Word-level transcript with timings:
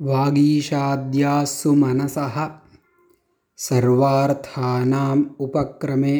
वागीशाद्यास्सु 0.00 1.70
मनसः 1.74 2.36
सर्वार्थानाम् 3.58 5.24
उपक्रमे 5.40 6.16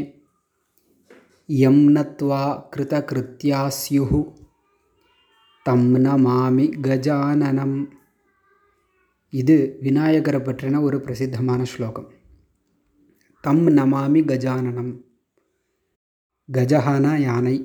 यं 1.49 1.79
नत्वा 1.91 2.43
कृतकृत्याः 2.75 3.69
स्युः 3.77 4.13
तं 5.67 5.81
நமாமி 6.03 6.65
கஜானனம் 6.85 7.79
இது 9.33 9.57
விநாயகரை 9.83 10.41
பற்றின 10.41 10.81
ஒரு 10.83 10.99
பிரசித்தமான 11.01 11.61
ஸ்லோகம் 11.65 12.09
தம் 13.45 13.65
நமாமி 13.79 14.21
கஜானனம் 14.31 14.93
கஜஹானா 16.49 17.13
யானை 17.19 17.57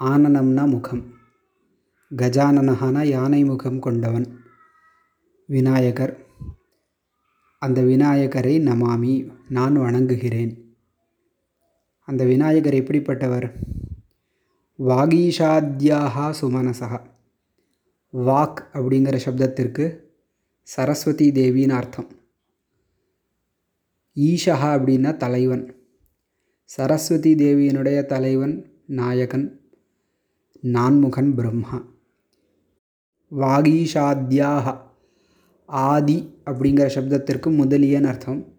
ஆனனம்னா 0.00 0.64
முகம் 0.66 1.02
கஜானனஹானா 2.10 3.02
யானை 3.06 3.40
முகம் 3.44 3.80
கொண்டவன் 3.80 4.26
விநாயகர். 5.47 6.25
அந்த 7.59 7.81
விநாயகரை 7.81 8.59
நமாமி 8.59 9.33
நான் 9.49 9.77
வணங்குகிறேன். 9.77 10.75
அந்த 12.05 12.25
விநாயகர் 12.25 12.73
எப்படிப்பட்டவர்? 12.73 13.53
வாகீஷாத்யாகா 14.79 16.33
சுமனசா. 16.41 17.05
வாக் 18.13 18.65
அப்படிங்கிற 18.73 19.19
சப்தத்திற்கு 19.25 19.99
சரஸ்வதி 20.61 21.31
தேவின்னு 21.31 21.69
அர்த்தம். 21.69 22.07
ஈஷஹா 24.15 24.79
அப்படின்னா 24.79 25.17
தலைவன். 25.17 25.75
சரஸ்வதி 26.63 27.35
தேவியினுடைய 27.35 28.05
தலைவன் 28.05 28.71
நாயகன் 28.85 29.59
நான்முகன் 30.61 31.35
பிரம்மா. 31.35 31.85
வாகீஷாத்யாகா 33.31 34.93
ஆதி 35.65 36.39
அப்படிங்கிற 36.45 36.89
சப்தத்திற்கு 36.95 37.49
முதலியன்னு 37.49 38.03
அர்த்தம். 38.03 38.53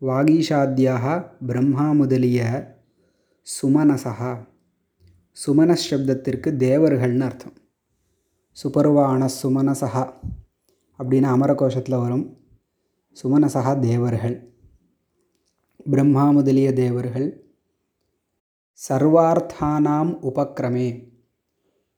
வாகீஷாத்யாக 0.00 1.30
பிரம்மா 1.46 1.92
முதலிய 1.92 2.66
சுமனசா 3.62 4.36
சுமனஸ் 5.46 5.86
சப்தத்திற்கு 5.90 6.56
தேவர்கள்னு 6.56 7.20
அர்த்தம். 7.20 7.52
சுபர்வாண 8.50 9.28
சுமனசா 9.42 10.12
அப்படின்னு 10.98 11.28
அமரகோஷத்தில் 11.28 12.00
வரும். 12.00 12.36
சுமனசா 13.22 13.78
தேவர்கள். 13.78 14.54
பிரம்மா 15.90 16.30
முதலிய 16.30 16.72
தேவர்கள். 16.72 17.42
சர்வார்த்தானாம் 18.88 20.18
உபக்கிரமே 20.22 21.12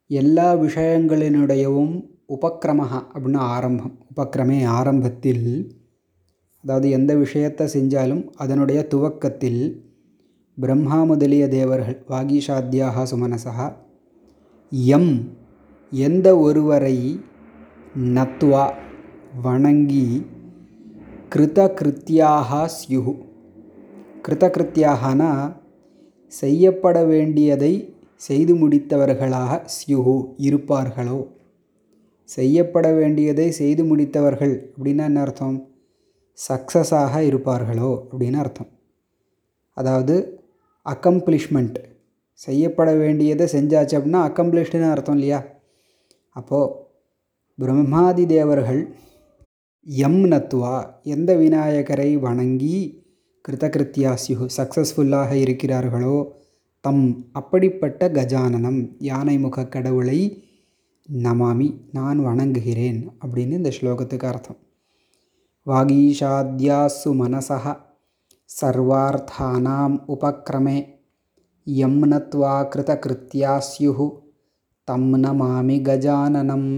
எல்லா 0.07 0.55
விஷயங்களினுடையவும் 0.55 2.16
உபக்கிரமஹா 2.29 3.01
அப்படின்னா 3.15 3.43
ஆரம்பம். 3.55 3.93
உபக்கிரமே 4.13 4.67
ஆரம்பத்தில் 4.67 5.75
அதாவது 6.63 6.91
எந்த 6.91 7.15
விஷயத்தை 7.15 7.67
செஞ்சாலும் 7.67 8.23
அதனுடைய 8.35 8.87
துவக்கத்தில் 8.87 9.61
பிரம்மா 10.59 11.05
முதலிய 11.05 11.49
தேவர்கள் 11.49 12.05
வாகீஷாத்யாக 12.09 13.05
சுமனசா 13.11 13.73
எம் 14.97 15.13
எந்த 15.91 16.39
ஒருவரை 16.39 16.97
நத்வா 18.17 18.65
வணங்கி 19.43 20.27
கிருதகிருத்தியாக 21.35 22.69
ஸ்யுஹு. 22.79 23.15
கிருதகிருத்தியாகனா 24.29 25.31
செய்யப்பட 26.33 27.05
வேண்டியதை 27.05 27.73
செய்து 28.15 28.55
முடித்தவர்களாக 28.55 29.61
ஸ்யுஹு 29.77 30.17
இருப்பார்களோ? 30.39 31.19
செய்யப்பட 32.29 32.87
வேண்டியதை 32.93 33.51
செய்து 33.51 33.83
முடித்தவர்கள் 33.85 34.55
அப்படின்னா 34.75 35.05
என்ன 35.05 35.21
அர்த்தம்? 35.21 35.59
சக்ஸஸாக 36.39 37.15
இருப்பார்களோ 37.21 37.91
அப்படின்னு 38.11 38.39
அர்த்தம். 38.45 38.71
அதாவது 39.77 40.15
அக்கம்ப்ளிஷ்மெண்ட் 40.87 41.79
செய்யப்பட 42.41 42.91
வேண்டியதை 42.95 43.47
செஞ்சாச்சு 43.53 43.95
அப்படின்னா 43.99 44.23
அக்கம்ப்ளிஷ்டுன்னு 44.29 44.91
அர்த்தம் 44.91 45.15
இல்லையா? 45.15 45.41
அப்போது 46.37 46.75
பிரம்மாதி 47.59 48.25
தேவர்கள் 48.27 48.81
எம் 49.87 50.23
நத்துவா 50.33 50.75
எந்த 51.03 51.31
விநாயகரை 51.37 52.09
வணங்கி 52.17 52.77
கிருத்தகிருத்தியாசியு 53.45 54.47
சக்ஸஸ்ஃபுல்லாக 54.57 55.33
இருக்கிறார்களோ 55.45 56.17
தம் 56.85 57.05
அப்படிப்பட்ட 57.33 58.09
கஜானனம் 58.09 58.81
யானை 59.01 59.37
முக 59.39 59.65
கடவுளை 59.69 60.19
நமாமி 61.10 61.68
நான் 61.92 62.20
வணங்குகிறேன் 62.20 63.00
அப்படின்னு 63.22 63.52
இந்த 63.52 63.72
ஸ்லோகத்துக்கு 63.82 64.26
அர்த்தம் 64.26 64.60
வாகீஷாத்யாசு 65.68 67.12
மனசா 67.20 67.78
சர்வார்த்தானாம் 68.50 69.98
உபக்கிரமே 70.08 70.78
யம் 71.68 72.02
நத்வா 72.06 72.54
கிருதகிருத்தியா 72.72 73.62
ஸ்யு 73.70 74.08
தம் 74.88 75.14
நமாமி 75.14 75.78
கஜானனம் 75.82 76.72